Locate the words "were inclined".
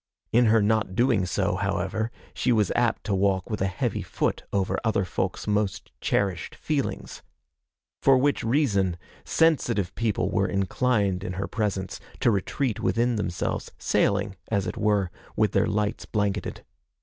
10.31-11.23